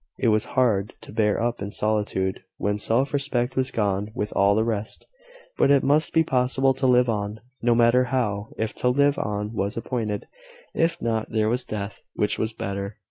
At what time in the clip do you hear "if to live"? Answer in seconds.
8.57-9.19